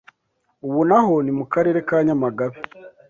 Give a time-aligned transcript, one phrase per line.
[0.65, 2.57] Ubu naho ni mu Karere ka Nyamagabe